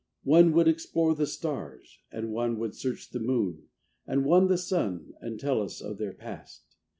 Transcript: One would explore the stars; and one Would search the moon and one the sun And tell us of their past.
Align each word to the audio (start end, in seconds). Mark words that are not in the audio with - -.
One 0.23 0.51
would 0.53 0.67
explore 0.67 1.13
the 1.13 1.27
stars; 1.27 1.99
and 2.11 2.31
one 2.33 2.57
Would 2.57 2.73
search 2.73 3.11
the 3.11 3.19
moon 3.19 3.67
and 4.07 4.25
one 4.25 4.47
the 4.47 4.57
sun 4.57 5.13
And 5.21 5.39
tell 5.39 5.61
us 5.61 5.79
of 5.79 5.99
their 5.99 6.13
past. 6.13 6.63